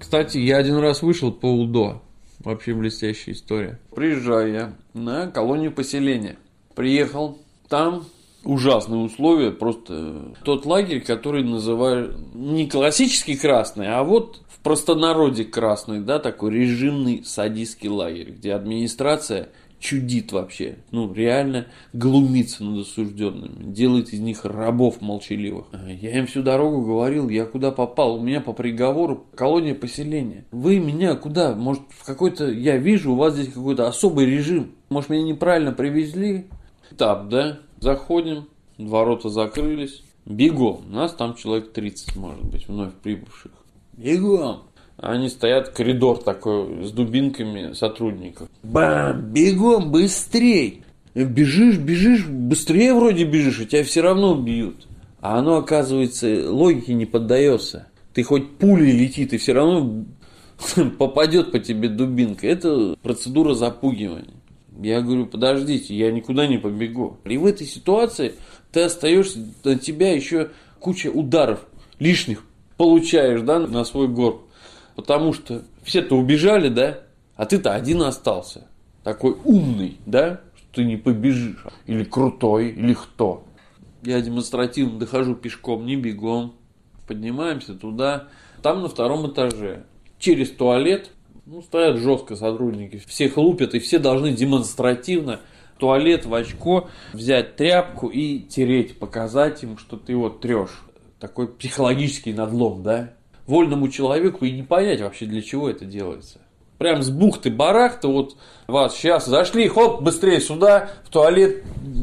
Кстати, 0.00 0.38
я 0.38 0.58
один 0.58 0.78
раз 0.78 1.02
вышел 1.02 1.32
по 1.32 1.46
УДО. 1.46 2.02
Вообще 2.40 2.74
блестящая 2.74 3.34
история. 3.34 3.80
Приезжаю 3.94 4.52
я 4.52 4.72
на 4.94 5.28
колонию 5.28 5.72
поселения. 5.72 6.36
Приехал, 6.74 7.38
там 7.68 8.04
ужасные 8.44 9.00
условия, 9.00 9.50
просто 9.50 10.34
тот 10.44 10.66
лагерь, 10.66 11.00
который 11.00 11.44
называют 11.44 12.16
не 12.34 12.68
классический 12.68 13.36
красный, 13.36 13.88
а 13.88 14.02
вот 14.02 14.42
в 14.48 14.60
простонародье 14.60 15.44
красный, 15.44 16.00
да, 16.00 16.18
такой 16.18 16.52
режимный 16.52 17.24
садистский 17.24 17.88
лагерь, 17.88 18.30
где 18.30 18.52
администрация– 18.54 19.48
чудит 19.84 20.32
вообще. 20.32 20.78
Ну, 20.90 21.12
реально 21.12 21.66
глумится 21.92 22.64
над 22.64 22.86
осужденными. 22.86 23.72
Делает 23.72 24.14
из 24.14 24.20
них 24.20 24.44
рабов 24.44 25.02
молчаливых. 25.02 25.66
Я 26.00 26.18
им 26.18 26.26
всю 26.26 26.42
дорогу 26.42 26.82
говорил, 26.82 27.28
я 27.28 27.44
куда 27.44 27.70
попал. 27.70 28.16
У 28.16 28.22
меня 28.22 28.40
по 28.40 28.54
приговору 28.54 29.26
колония 29.34 29.74
поселения. 29.74 30.46
Вы 30.50 30.78
меня 30.78 31.14
куда? 31.16 31.54
Может, 31.54 31.82
в 31.90 32.06
какой-то... 32.06 32.50
Я 32.50 32.78
вижу, 32.78 33.12
у 33.12 33.16
вас 33.16 33.34
здесь 33.34 33.52
какой-то 33.52 33.86
особый 33.86 34.24
режим. 34.24 34.72
Может, 34.88 35.10
меня 35.10 35.24
неправильно 35.24 35.72
привезли? 35.72 36.46
Этап, 36.94 37.28
да? 37.28 37.58
Заходим, 37.80 38.46
ворота 38.78 39.28
закрылись. 39.28 40.02
Бегом. 40.26 40.84
Нас 40.90 41.12
там 41.12 41.34
человек 41.34 41.72
30, 41.72 42.16
может 42.16 42.44
быть, 42.44 42.68
вновь 42.68 42.94
прибывших. 42.94 43.52
Бегом. 43.94 44.62
Они 44.96 45.28
стоят, 45.28 45.70
коридор 45.70 46.22
такой 46.22 46.84
с 46.84 46.92
дубинками 46.92 47.72
сотрудников. 47.72 48.48
Бам! 48.62 49.20
Бегом, 49.32 49.90
быстрей! 49.90 50.82
Бежишь, 51.14 51.78
бежишь, 51.78 52.26
быстрее 52.26 52.94
вроде 52.94 53.24
бежишь, 53.24 53.60
и 53.60 53.66
тебя 53.66 53.84
все 53.84 54.00
равно 54.00 54.36
бьют. 54.36 54.86
А 55.20 55.38
оно, 55.38 55.56
оказывается, 55.56 56.50
логике 56.50 56.94
не 56.94 57.06
поддается. 57.06 57.88
Ты 58.12 58.22
хоть 58.22 58.56
пулей 58.56 58.92
летит, 58.92 59.32
и 59.32 59.38
все 59.38 59.52
равно 59.52 60.04
попадет 60.98 61.50
по 61.50 61.58
тебе 61.58 61.88
дубинка. 61.88 62.46
Это 62.46 62.96
процедура 63.02 63.54
запугивания. 63.54 64.34
Я 64.80 65.00
говорю, 65.00 65.26
подождите, 65.26 65.94
я 65.94 66.10
никуда 66.10 66.46
не 66.46 66.58
побегу. 66.58 67.18
И 67.24 67.36
в 67.36 67.46
этой 67.46 67.66
ситуации 67.66 68.34
ты 68.72 68.82
остаешься, 68.82 69.38
на 69.62 69.78
тебя 69.78 70.12
еще 70.12 70.50
куча 70.80 71.08
ударов 71.08 71.66
лишних 71.98 72.44
получаешь, 72.76 73.42
да, 73.42 73.60
на 73.60 73.84
свой 73.84 74.08
горб. 74.08 74.42
Потому 74.96 75.32
что 75.32 75.62
все-то 75.82 76.16
убежали, 76.16 76.68
да? 76.68 77.00
А 77.36 77.46
ты-то 77.46 77.74
один 77.74 78.02
остался. 78.02 78.66
Такой 79.02 79.36
умный, 79.44 79.98
да? 80.06 80.40
Что 80.54 80.66
ты 80.76 80.84
не 80.84 80.96
побежишь. 80.96 81.64
Или 81.86 82.04
крутой, 82.04 82.70
или 82.70 82.94
кто. 82.94 83.44
Я 84.02 84.20
демонстративно 84.20 84.98
дохожу 84.98 85.34
пешком, 85.34 85.86
не 85.86 85.96
бегом. 85.96 86.54
Поднимаемся 87.06 87.74
туда. 87.74 88.28
Там 88.62 88.82
на 88.82 88.88
втором 88.88 89.30
этаже. 89.30 89.84
Через 90.18 90.50
туалет. 90.50 91.10
Ну, 91.46 91.62
стоят 91.62 91.98
жестко 91.98 92.36
сотрудники. 92.36 93.02
Всех 93.06 93.36
лупят, 93.36 93.74
и 93.74 93.78
все 93.78 93.98
должны 93.98 94.32
демонстративно 94.32 95.40
туалет 95.78 96.24
в 96.24 96.34
очко, 96.34 96.88
взять 97.12 97.56
тряпку 97.56 98.08
и 98.08 98.40
тереть, 98.40 98.98
показать 98.98 99.62
им, 99.62 99.76
что 99.76 99.96
ты 99.96 100.16
вот 100.16 100.40
трешь. 100.40 100.82
Такой 101.20 101.48
психологический 101.48 102.32
надлом, 102.32 102.82
да? 102.82 103.14
вольному 103.46 103.88
человеку 103.88 104.44
и 104.44 104.52
не 104.52 104.62
понять 104.62 105.00
вообще, 105.00 105.26
для 105.26 105.42
чего 105.42 105.68
это 105.68 105.84
делается. 105.84 106.38
Прям 106.78 107.02
с 107.02 107.10
бухты-барахта, 107.10 108.08
вот 108.08 108.36
вас 108.66 108.96
сейчас 108.96 109.26
зашли, 109.26 109.68
хоп, 109.68 110.02
быстрее 110.02 110.40
сюда, 110.40 110.90
в 111.04 111.10
туалет, 111.10 111.62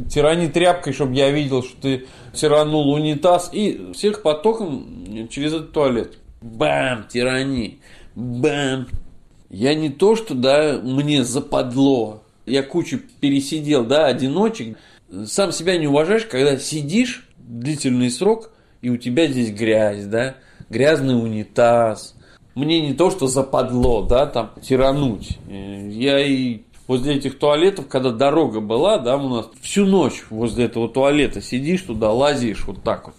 тирани 0.10 0.48
тряпкой, 0.48 0.94
чтобы 0.94 1.14
я 1.16 1.30
видел, 1.30 1.62
что 1.62 1.82
ты 1.82 2.08
тиранул 2.34 2.90
унитаз, 2.92 3.50
и 3.52 3.92
всех 3.94 4.22
потоком 4.22 5.28
через 5.30 5.54
этот 5.54 5.74
туалет. 5.74 6.18
Бам, 6.42 7.06
тирани, 7.10 7.80
бам. 8.16 8.88
Я 9.52 9.76
не 9.76 9.90
то, 9.90 10.16
что, 10.16 10.34
да, 10.34 10.80
мне 10.82 11.26
западло, 11.26 12.24
я 12.46 12.64
кучу 12.64 13.02
пересидел, 13.20 13.84
да, 13.84 14.06
одиночек. 14.06 14.78
Сам 15.26 15.52
себя 15.52 15.78
не 15.78 15.88
уважаешь, 15.88 16.26
когда 16.26 16.58
сидишь 16.58 17.28
длительный 17.38 18.10
срок 18.10 18.52
и 18.82 18.90
у 18.90 18.96
тебя 18.96 19.28
здесь 19.28 19.52
грязь, 19.52 20.06
да, 20.06 20.38
грязный 20.70 21.22
унитаз. 21.22 22.16
Мне 22.56 22.80
не 22.80 22.94
то, 22.94 23.12
что 23.12 23.28
западло, 23.28 24.04
да, 24.04 24.26
там, 24.26 24.52
тирануть. 24.62 25.38
Я 25.50 26.26
и 26.26 26.62
возле 26.88 27.16
этих 27.16 27.38
туалетов, 27.38 27.90
когда 27.90 28.12
дорога 28.12 28.62
была, 28.62 29.00
да, 29.00 29.18
у 29.18 29.28
нас 29.28 29.50
всю 29.62 29.86
ночь 29.86 30.24
возле 30.30 30.66
этого 30.66 30.88
туалета 30.88 31.42
сидишь 31.42 31.82
туда, 31.82 32.10
лазишь 32.12 32.66
вот 32.66 32.84
так 32.84 33.08
вот, 33.08 33.16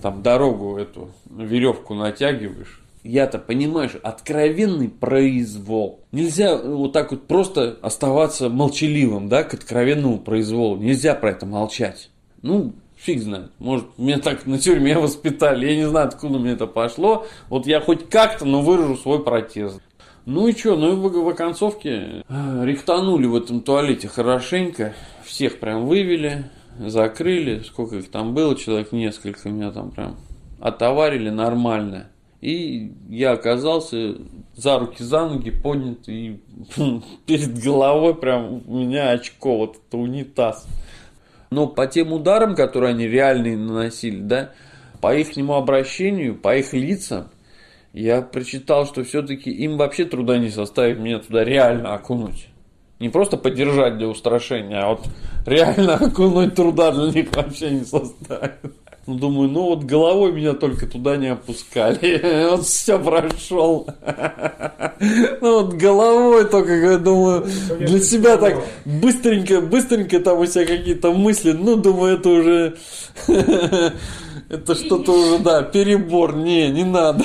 там 0.00 0.22
дорогу 0.22 0.78
эту, 0.78 1.10
веревку 1.30 1.92
натягиваешь. 1.92 2.80
Я-то, 3.04 3.38
понимаешь, 3.38 3.96
откровенный 4.02 4.88
произвол. 4.88 6.00
Нельзя 6.10 6.56
вот 6.56 6.94
так 6.94 7.10
вот 7.10 7.26
просто 7.26 7.78
оставаться 7.82 8.48
молчаливым, 8.48 9.28
да, 9.28 9.44
к 9.44 9.52
откровенному 9.52 10.18
произволу. 10.18 10.76
Нельзя 10.78 11.14
про 11.14 11.32
это 11.32 11.44
молчать. 11.44 12.08
Ну, 12.40 12.72
фиг 12.96 13.22
знает. 13.22 13.50
Может, 13.58 13.98
меня 13.98 14.18
так 14.18 14.46
на 14.46 14.58
тюрьме 14.58 14.98
воспитали. 14.98 15.66
Я 15.66 15.76
не 15.76 15.86
знаю, 15.86 16.08
откуда 16.08 16.38
мне 16.38 16.52
это 16.52 16.66
пошло. 16.66 17.26
Вот 17.50 17.66
я 17.66 17.82
хоть 17.82 18.08
как-то, 18.08 18.46
но 18.46 18.62
выражу 18.62 18.96
свой 18.96 19.22
протест. 19.22 19.82
Ну 20.24 20.48
и 20.48 20.56
что, 20.56 20.74
ну 20.74 20.92
и 20.92 20.96
в, 20.96 21.02
в 21.02 21.28
оконцовке 21.28 22.24
э, 22.26 22.64
рихтанули 22.64 23.26
в 23.26 23.36
этом 23.36 23.60
туалете 23.60 24.08
хорошенько. 24.08 24.94
Всех 25.24 25.60
прям 25.60 25.84
вывели, 25.84 26.50
закрыли. 26.78 27.60
Сколько 27.60 27.96
их 27.96 28.10
там 28.10 28.32
было, 28.32 28.56
человек 28.56 28.92
несколько. 28.92 29.50
Меня 29.50 29.70
там 29.70 29.90
прям 29.90 30.16
отоварили 30.58 31.28
нормально. 31.28 32.08
И 32.44 32.92
я 33.08 33.32
оказался 33.32 34.16
за 34.54 34.78
руки, 34.78 35.02
за 35.02 35.26
ноги 35.26 35.48
поднят, 35.48 36.06
и 36.10 36.42
перед 37.26 37.58
головой 37.58 38.14
прям 38.14 38.62
у 38.68 38.80
меня 38.80 39.12
очко, 39.12 39.56
вот 39.56 39.78
это 39.78 39.96
унитаз. 39.96 40.66
Но 41.48 41.66
по 41.66 41.86
тем 41.86 42.12
ударам, 42.12 42.54
которые 42.54 42.90
они 42.90 43.06
реальные 43.06 43.56
наносили, 43.56 44.20
да, 44.20 44.50
по 45.00 45.16
их 45.16 45.28
обращению, 45.38 46.34
по 46.34 46.54
их 46.54 46.74
лицам, 46.74 47.30
я 47.94 48.20
прочитал, 48.20 48.84
что 48.84 49.04
все-таки 49.04 49.50
им 49.50 49.78
вообще 49.78 50.04
труда 50.04 50.36
не 50.36 50.50
составит 50.50 50.98
меня 50.98 51.20
туда 51.20 51.44
реально 51.44 51.94
окунуть. 51.94 52.48
Не 53.00 53.08
просто 53.08 53.38
поддержать 53.38 53.96
для 53.96 54.08
устрашения, 54.08 54.82
а 54.82 54.90
вот 54.90 55.06
реально 55.46 55.94
окунуть 55.98 56.54
труда 56.54 56.92
для 56.92 57.10
них 57.10 57.34
вообще 57.34 57.70
не 57.70 57.86
составит. 57.86 58.74
Ну, 59.06 59.16
думаю, 59.16 59.50
ну 59.50 59.62
вот 59.64 59.84
головой 59.84 60.32
меня 60.32 60.54
только 60.54 60.86
туда 60.86 61.16
не 61.16 61.28
опускали. 61.28 62.48
Вот 62.50 62.64
все 62.64 62.98
прошел. 62.98 63.86
Ну 65.40 65.62
вот 65.62 65.74
головой 65.74 66.44
только, 66.46 66.74
я 66.74 66.98
думаю, 66.98 67.46
для 67.78 68.00
себя 68.00 68.36
так 68.36 68.62
быстренько, 68.84 69.60
быстренько 69.60 70.20
там 70.20 70.38
у 70.38 70.46
себя 70.46 70.64
какие-то 70.64 71.12
мысли. 71.12 71.52
Ну, 71.52 71.76
думаю, 71.76 72.18
это 72.18 72.28
уже... 72.28 72.76
Это 74.48 74.74
что-то 74.74 75.12
уже, 75.12 75.38
да, 75.38 75.62
перебор. 75.62 76.36
Не, 76.36 76.68
не 76.68 76.84
надо. 76.84 77.24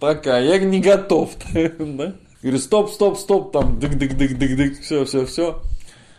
Пока. 0.00 0.38
Я 0.38 0.58
не 0.58 0.80
готов. 0.80 1.30
Говорю, 1.54 2.58
стоп, 2.58 2.90
стоп, 2.90 3.18
стоп, 3.18 3.52
там, 3.52 3.78
дык-дык-дык-дык-дык, 3.78 4.80
все, 4.80 5.04
все, 5.04 5.24
все. 5.26 5.62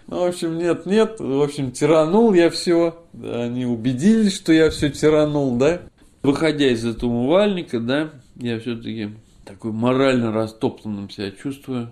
Ну, 0.08 0.20
в 0.20 0.28
общем, 0.28 0.58
нет, 0.58 0.86
нет, 0.86 1.20
в 1.20 1.42
общем, 1.42 1.72
тиранул 1.72 2.34
я 2.34 2.50
все. 2.50 3.04
Они 3.14 3.66
убедились, 3.66 4.36
что 4.36 4.52
я 4.54 4.70
все 4.70 4.90
тиранул, 4.90 5.58
да. 5.58 5.82
Выходя 6.22 6.68
из 6.68 6.86
этого 6.86 7.10
умывальника, 7.10 7.80
да, 7.80 8.12
я 8.36 8.60
все-таки 8.60 9.10
такой 9.46 9.72
морально 9.72 10.32
растоптанным 10.32 11.10
себя 11.10 11.32
чувствую. 11.32 11.92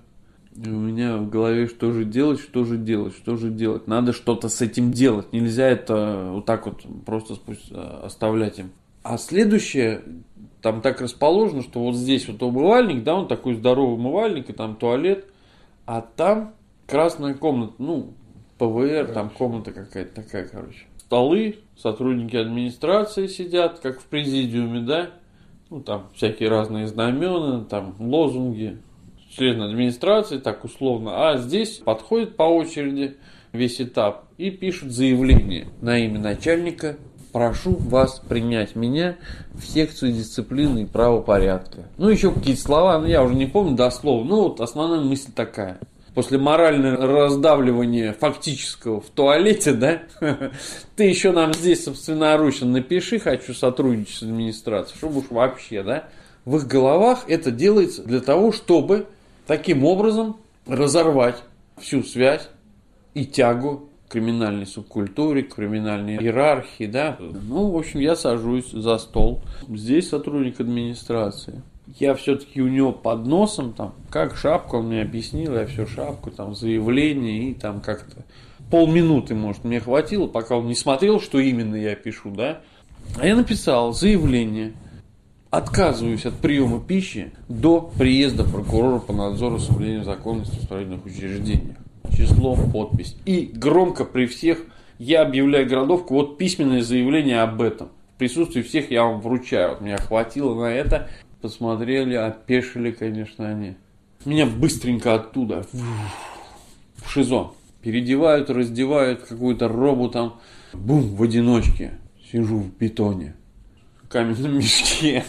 И 0.55 0.69
у 0.69 0.79
меня 0.79 1.17
в 1.17 1.29
голове, 1.29 1.67
что 1.67 1.91
же 1.91 2.03
делать, 2.03 2.41
что 2.41 2.65
же 2.65 2.77
делать, 2.77 3.15
что 3.15 3.37
же 3.37 3.49
делать. 3.49 3.87
Надо 3.87 4.11
что-то 4.11 4.49
с 4.49 4.61
этим 4.61 4.91
делать. 4.91 5.31
Нельзя 5.31 5.67
это 5.67 6.29
вот 6.33 6.45
так 6.45 6.65
вот 6.65 6.81
просто 7.05 7.35
спусть 7.35 7.71
оставлять 7.71 8.59
им. 8.59 8.71
А 9.03 9.17
следующее, 9.17 10.03
там 10.61 10.81
так 10.81 11.01
расположено, 11.01 11.61
что 11.63 11.79
вот 11.79 11.95
здесь 11.95 12.27
вот 12.27 12.43
умывальник, 12.43 13.03
да, 13.03 13.15
он 13.15 13.27
такой 13.27 13.55
здоровый 13.55 13.95
умывальник, 13.95 14.49
и 14.49 14.53
там 14.53 14.75
туалет, 14.75 15.25
а 15.85 16.01
там 16.01 16.53
красная 16.91 17.33
комната, 17.33 17.73
ну, 17.79 18.13
ПВР, 18.57 19.11
там 19.13 19.29
комната 19.29 19.71
какая-то 19.71 20.21
такая, 20.21 20.47
короче. 20.47 20.85
Столы, 20.97 21.59
сотрудники 21.75 22.35
администрации 22.35 23.27
сидят, 23.27 23.79
как 23.79 24.01
в 24.01 24.05
президиуме, 24.05 24.81
да, 24.81 25.09
ну, 25.69 25.81
там 25.81 26.09
всякие 26.13 26.49
разные 26.49 26.87
знамена, 26.87 27.63
там 27.63 27.95
лозунги, 27.99 28.77
члены 29.29 29.63
администрации, 29.63 30.37
так 30.37 30.65
условно. 30.65 31.29
А 31.29 31.37
здесь 31.37 31.77
подходит 31.77 32.35
по 32.35 32.43
очереди 32.43 33.17
весь 33.53 33.81
этап 33.81 34.25
и 34.37 34.51
пишут 34.51 34.91
заявление 34.91 35.67
на 35.81 35.97
имя 35.97 36.19
начальника. 36.19 36.97
Прошу 37.31 37.77
вас 37.77 38.19
принять 38.19 38.75
меня 38.75 39.15
в 39.53 39.65
секцию 39.65 40.11
дисциплины 40.11 40.83
и 40.83 40.85
правопорядка. 40.85 41.87
Ну, 41.97 42.09
еще 42.09 42.33
какие-то 42.33 42.61
слова, 42.61 42.99
ну, 42.99 43.05
я 43.05 43.23
уже 43.23 43.35
не 43.35 43.45
помню 43.45 43.77
дословно. 43.77 44.29
Ну, 44.29 44.41
вот 44.43 44.59
основная 44.59 44.99
мысль 44.99 45.31
такая 45.33 45.79
после 46.13 46.37
морального 46.37 47.07
раздавливания 47.07 48.13
фактического 48.13 49.01
в 49.01 49.09
туалете, 49.09 49.73
да, 49.73 50.03
ты 50.95 51.03
еще 51.05 51.31
нам 51.31 51.53
здесь 51.53 51.85
собственноручно 51.85 52.67
напиши, 52.67 53.19
хочу 53.19 53.53
сотрудничать 53.53 54.17
с 54.17 54.23
администрацией, 54.23 54.97
чтобы 54.97 55.19
уж 55.19 55.25
вообще, 55.29 55.83
да, 55.83 56.09
в 56.45 56.57
их 56.57 56.67
головах 56.67 57.25
это 57.27 57.51
делается 57.51 58.03
для 58.03 58.19
того, 58.19 58.51
чтобы 58.51 59.07
таким 59.47 59.85
образом 59.85 60.37
разорвать 60.67 61.41
всю 61.79 62.03
связь 62.03 62.49
и 63.13 63.25
тягу 63.25 63.89
к 64.07 64.11
криминальной 64.11 64.65
субкультуре, 64.65 65.43
к 65.43 65.55
криминальной 65.55 66.17
иерархии, 66.17 66.85
да. 66.85 67.17
Ну, 67.19 67.71
в 67.71 67.77
общем, 67.77 67.99
я 68.01 68.15
сажусь 68.15 68.71
за 68.71 68.97
стол. 68.97 69.41
Здесь 69.69 70.09
сотрудник 70.09 70.59
администрации 70.59 71.61
я 71.87 72.15
все-таки 72.15 72.61
у 72.61 72.67
него 72.67 72.91
под 72.91 73.25
носом, 73.25 73.73
там, 73.73 73.93
как 74.09 74.37
шапку, 74.37 74.77
он 74.77 74.87
мне 74.87 75.01
объяснил, 75.01 75.55
я 75.55 75.65
все 75.65 75.85
шапку, 75.85 76.31
там, 76.31 76.55
заявление 76.55 77.49
и 77.49 77.53
там 77.53 77.81
как-то 77.81 78.23
полминуты, 78.69 79.35
может, 79.35 79.63
мне 79.63 79.79
хватило, 79.79 80.27
пока 80.27 80.57
он 80.57 80.67
не 80.67 80.75
смотрел, 80.75 81.19
что 81.19 81.39
именно 81.39 81.75
я 81.75 81.95
пишу, 81.95 82.31
да. 82.31 82.61
А 83.19 83.25
я 83.25 83.35
написал 83.35 83.93
заявление, 83.93 84.73
отказываюсь 85.49 86.25
от 86.25 86.35
приема 86.35 86.79
пищи 86.79 87.33
до 87.49 87.81
приезда 87.81 88.43
прокурора 88.43 88.99
по 88.99 89.11
надзору 89.11 89.59
соблюдения 89.59 90.03
законности 90.03 90.57
в 90.57 90.63
строительных 90.63 91.05
учреждениях. 91.05 91.77
Число, 92.15 92.55
подпись. 92.55 93.15
И 93.25 93.51
громко 93.53 94.05
при 94.05 94.27
всех 94.27 94.65
я 94.97 95.23
объявляю 95.23 95.67
городовку, 95.67 96.13
вот 96.13 96.37
письменное 96.37 96.81
заявление 96.81 97.41
об 97.41 97.61
этом. 97.61 97.89
В 98.15 98.19
присутствии 98.19 98.61
всех 98.61 98.91
я 98.91 99.03
вам 99.03 99.19
вручаю. 99.19 99.71
Вот 99.71 99.81
меня 99.81 99.97
хватило 99.97 100.53
на 100.53 100.71
это 100.71 101.09
посмотрели, 101.41 102.15
опешили, 102.15 102.91
конечно, 102.91 103.47
они. 103.47 103.75
Меня 104.25 104.45
быстренько 104.45 105.15
оттуда, 105.15 105.65
в 105.71 107.09
ШИЗО. 107.09 107.51
Передевают, 107.81 108.51
раздевают 108.51 109.23
какую-то 109.23 109.67
робу 109.67 110.09
там. 110.09 110.39
Бум, 110.73 111.15
в 111.15 111.23
одиночке. 111.23 111.93
Сижу 112.31 112.59
в 112.59 112.77
бетоне. 112.77 113.35
В 114.03 114.07
каменном 114.07 114.55
мешке. 114.57 115.23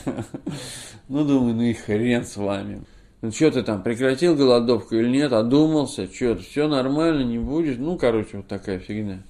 Ну, 1.08 1.24
думаю, 1.24 1.54
ну 1.54 1.62
и 1.62 1.72
хрен 1.72 2.24
с 2.24 2.36
вами. 2.36 2.82
Ну, 3.22 3.30
что 3.30 3.50
ты 3.50 3.62
там, 3.62 3.82
прекратил 3.82 4.36
голодовку 4.36 4.96
или 4.96 5.08
нет? 5.08 5.32
Одумался? 5.32 6.12
Что, 6.12 6.36
все 6.36 6.68
нормально, 6.68 7.22
не 7.22 7.38
будешь? 7.38 7.76
Ну, 7.78 7.96
короче, 7.96 8.38
вот 8.38 8.48
такая 8.48 8.78
фигня. 8.78 9.22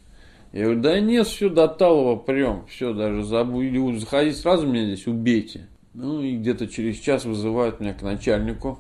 Я 0.52 0.64
говорю, 0.64 0.80
да 0.80 1.00
нет, 1.00 1.26
все 1.26 1.48
до 1.48 1.66
талого 1.66 2.16
прям, 2.16 2.66
все, 2.66 2.92
даже 2.92 3.22
забыли, 3.24 3.98
заходить 3.98 4.36
сразу 4.36 4.66
меня 4.66 4.84
здесь 4.84 5.06
убейте. 5.06 5.66
Ну 5.94 6.22
и 6.22 6.36
где-то 6.36 6.68
через 6.68 6.98
час 6.98 7.24
вызывают 7.24 7.80
меня 7.80 7.94
к 7.94 8.02
начальнику. 8.02 8.78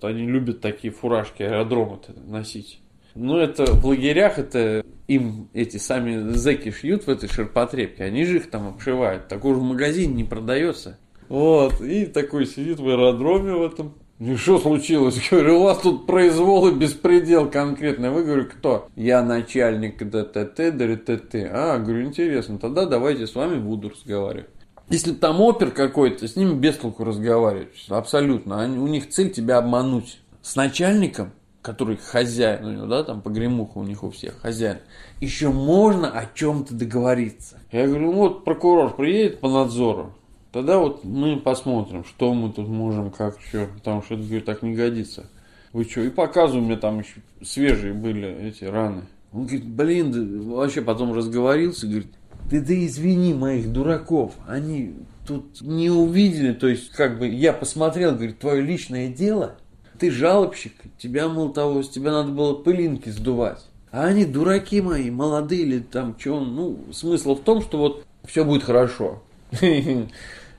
Они 0.00 0.26
любят 0.26 0.60
такие 0.60 0.92
фуражки 0.92 1.42
аэродрома 1.42 2.00
носить. 2.26 2.80
Ну, 3.14 3.38
это 3.38 3.64
в 3.66 3.86
лагерях, 3.86 4.38
это 4.38 4.84
им 5.06 5.48
эти 5.52 5.76
сами 5.76 6.30
зэки 6.32 6.70
шьют 6.70 7.04
в 7.04 7.08
этой 7.08 7.28
ширпотребке, 7.28 8.04
они 8.04 8.24
же 8.24 8.38
их 8.38 8.50
там 8.50 8.68
обшивают. 8.68 9.28
Такой 9.28 9.54
же 9.54 9.60
в 9.60 9.62
магазине 9.62 10.12
не 10.12 10.24
продается. 10.24 10.98
Вот, 11.28 11.80
и 11.80 12.06
такой 12.06 12.46
сидит 12.46 12.80
в 12.80 12.88
аэродроме 12.88 13.52
в 13.52 13.62
этом. 13.62 13.94
Ну, 14.18 14.36
что 14.36 14.58
случилось? 14.58 15.20
Говорю, 15.30 15.60
у 15.60 15.62
вас 15.64 15.78
тут 15.78 16.06
произвол 16.06 16.68
и 16.68 16.74
беспредел 16.74 17.50
конкретно. 17.50 18.12
Вы, 18.12 18.24
говорю, 18.24 18.46
кто? 18.46 18.88
Я 18.94 19.22
начальник 19.22 19.98
ДТТ, 19.98 20.76
ДРТТ. 20.76 21.34
А, 21.50 21.78
говорю, 21.78 22.04
интересно, 22.04 22.58
тогда 22.58 22.86
давайте 22.86 23.26
с 23.26 23.34
вами 23.34 23.58
буду 23.58 23.90
разговаривать. 23.90 24.48
Если 24.88 25.12
там 25.12 25.40
опер 25.40 25.70
какой-то, 25.70 26.28
с 26.28 26.36
ними 26.36 26.54
без 26.54 26.76
толку 26.76 27.04
разговаривать. 27.04 27.86
Абсолютно. 27.88 28.60
Они, 28.60 28.78
у 28.78 28.86
них 28.86 29.08
цель 29.08 29.30
тебя 29.30 29.58
обмануть. 29.58 30.20
С 30.42 30.56
начальником, 30.56 31.32
который 31.64 31.96
хозяин 31.96 32.64
у 32.66 32.70
него, 32.70 32.86
да, 32.86 33.02
там 33.02 33.22
погремуха 33.22 33.78
у 33.78 33.82
них 33.82 34.04
у 34.04 34.10
всех, 34.10 34.38
хозяин, 34.42 34.78
еще 35.20 35.48
можно 35.48 36.10
о 36.10 36.26
чем-то 36.26 36.74
договориться. 36.74 37.58
Я 37.72 37.86
говорю, 37.86 38.12
ну 38.12 38.18
вот 38.18 38.44
прокурор 38.44 38.94
приедет 38.94 39.40
по 39.40 39.48
надзору, 39.48 40.12
тогда 40.52 40.78
вот 40.78 41.02
мы 41.04 41.38
посмотрим, 41.38 42.04
что 42.04 42.34
мы 42.34 42.52
тут 42.52 42.68
можем, 42.68 43.10
как, 43.10 43.40
что, 43.40 43.66
потому 43.74 44.02
что 44.02 44.14
это, 44.14 44.24
говорю, 44.24 44.42
так 44.42 44.62
не 44.62 44.74
годится. 44.74 45.30
Вы 45.72 45.84
что? 45.84 46.02
И 46.02 46.10
показываю, 46.10 46.66
мне 46.66 46.76
там 46.76 47.00
еще 47.00 47.22
свежие 47.42 47.94
были 47.94 48.28
эти 48.46 48.64
раны. 48.64 49.04
Он 49.32 49.46
говорит, 49.46 49.64
блин, 49.64 50.12
да, 50.12 50.54
вообще 50.54 50.82
потом 50.82 51.14
разговорился, 51.14 51.86
говорит, 51.86 52.12
Ты 52.50 52.60
да 52.60 52.86
извини 52.86 53.34
моих 53.34 53.72
дураков, 53.72 54.34
они 54.46 54.94
тут 55.26 55.60
не 55.62 55.90
увидели, 55.90 56.52
то 56.52 56.68
есть 56.68 56.90
как 56.90 57.18
бы 57.18 57.26
я 57.26 57.52
посмотрел, 57.52 58.12
говорит, 58.12 58.38
твое 58.38 58.60
личное 58.60 59.08
дело, 59.08 59.56
ты 59.98 60.10
жалобщик, 60.10 60.72
тебя, 60.98 61.28
мол, 61.28 61.52
того, 61.52 61.82
с 61.82 61.88
тебя 61.88 62.12
надо 62.12 62.30
было 62.30 62.54
пылинки 62.54 63.08
сдувать. 63.08 63.64
А 63.90 64.06
они 64.06 64.24
дураки 64.24 64.80
мои, 64.80 65.10
молодые 65.10 65.62
или 65.62 65.78
там, 65.78 66.16
что, 66.18 66.40
ну, 66.40 66.78
смысл 66.92 67.36
в 67.36 67.42
том, 67.42 67.62
что 67.62 67.78
вот 67.78 68.04
все 68.26 68.44
будет 68.44 68.64
хорошо. 68.64 69.22
Я 69.60 70.06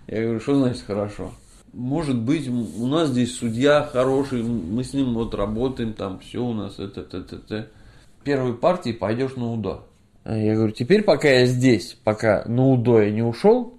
говорю, 0.08 0.39
что 0.39 0.56
значит 0.56 0.84
хорошо? 0.86 1.32
Может 1.74 2.17
быть, 2.17 2.48
у 2.48 2.88
нас 2.88 3.10
здесь 3.10 3.36
судья 3.36 3.84
хороший, 3.91 4.41
мы 4.41 4.84
с 4.84 4.93
ним 4.93 5.13
вот 5.13 5.36
работаем, 5.36 5.93
там 5.93 6.19
все 6.19 6.39
у 6.39 6.54
нас, 6.54 6.80
это, 6.80 7.02
это, 7.02 7.17
это, 7.17 7.36
это. 7.36 7.67
Первой 8.24 8.54
партии 8.54 8.93
пойдешь 8.93 9.36
на 9.36 9.52
УДО. 9.52 9.86
А 10.25 10.35
я 10.35 10.55
говорю, 10.55 10.71
теперь 10.71 11.03
пока 11.03 11.29
я 11.29 11.45
здесь, 11.45 11.95
пока 12.03 12.43
на 12.47 12.67
УДО 12.69 13.03
я 13.03 13.11
не 13.11 13.21
ушел, 13.21 13.75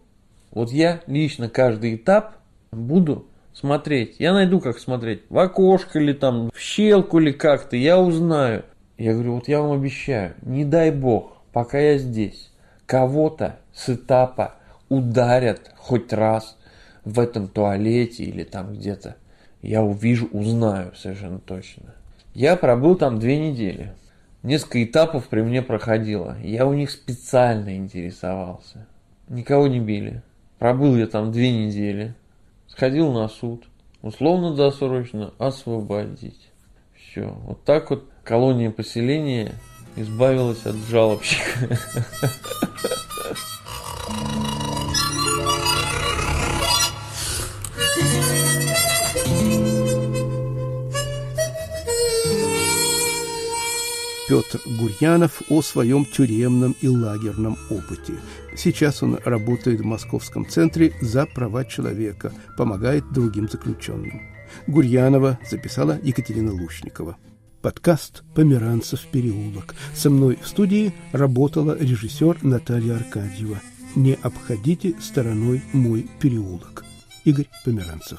вот 0.52 0.70
я 0.70 1.00
лично 1.08 1.48
каждый 1.48 1.96
этап 1.96 2.36
буду 2.70 3.26
смотреть. 3.52 4.14
Я 4.20 4.32
найду, 4.32 4.60
как 4.60 4.78
смотреть. 4.78 5.22
В 5.28 5.38
окошко 5.40 5.98
или 5.98 6.12
там, 6.12 6.50
в 6.54 6.58
щелку 6.58 7.18
или 7.18 7.32
как-то. 7.32 7.76
Я 7.76 7.98
узнаю. 7.98 8.62
Я 8.96 9.14
говорю, 9.14 9.34
вот 9.34 9.48
я 9.48 9.60
вам 9.60 9.72
обещаю, 9.72 10.34
не 10.42 10.64
дай 10.64 10.92
бог, 10.92 11.42
пока 11.52 11.78
я 11.78 11.98
здесь, 11.98 12.50
кого-то 12.86 13.58
с 13.74 13.90
этапа 13.90 14.54
ударят 14.88 15.72
хоть 15.76 16.12
раз 16.12 16.56
в 17.04 17.18
этом 17.18 17.48
туалете 17.48 18.22
или 18.22 18.44
там 18.44 18.72
где-то. 18.72 19.16
Я 19.62 19.82
увижу, 19.82 20.28
узнаю 20.32 20.92
совершенно 20.94 21.40
точно. 21.40 21.94
Я 22.34 22.54
пробыл 22.56 22.94
там 22.94 23.18
две 23.18 23.36
недели. 23.50 23.92
Несколько 24.46 24.84
этапов 24.84 25.26
при 25.26 25.40
мне 25.40 25.60
проходило. 25.60 26.36
Я 26.40 26.68
у 26.68 26.72
них 26.72 26.92
специально 26.92 27.76
интересовался. 27.76 28.86
Никого 29.28 29.66
не 29.66 29.80
били. 29.80 30.22
Пробыл 30.60 30.94
я 30.94 31.08
там 31.08 31.32
две 31.32 31.50
недели. 31.50 32.14
Сходил 32.68 33.10
на 33.10 33.26
суд. 33.26 33.66
Условно-досрочно 34.02 35.34
освободить. 35.38 36.52
Все. 36.94 37.36
Вот 37.42 37.64
так 37.64 37.90
вот 37.90 38.08
колония 38.22 38.70
поселения 38.70 39.50
избавилась 39.96 40.64
от 40.64 40.76
жалобщика. 40.76 41.68
Петр 54.28 54.60
Гурьянов 54.66 55.42
о 55.48 55.62
своем 55.62 56.04
тюремном 56.04 56.74
и 56.80 56.88
лагерном 56.88 57.56
опыте. 57.70 58.14
Сейчас 58.56 59.02
он 59.02 59.20
работает 59.24 59.80
в 59.80 59.84
Московском 59.84 60.48
центре 60.48 60.92
за 61.00 61.26
права 61.26 61.64
человека, 61.64 62.32
помогает 62.56 63.04
другим 63.12 63.48
заключенным. 63.48 64.20
Гурьянова 64.66 65.38
записала 65.48 66.00
Екатерина 66.02 66.52
Лучникова. 66.52 67.16
Подкаст 67.62 68.24
«Померанцев 68.34 69.06
переулок». 69.12 69.76
Со 69.94 70.10
мной 70.10 70.38
в 70.42 70.48
студии 70.48 70.92
работала 71.12 71.76
режиссер 71.78 72.38
Наталья 72.42 72.96
Аркадьева. 72.96 73.60
Не 73.94 74.14
обходите 74.14 74.94
стороной 75.00 75.62
мой 75.72 76.08
переулок. 76.20 76.84
Игорь 77.24 77.48
Померанцев. 77.64 78.18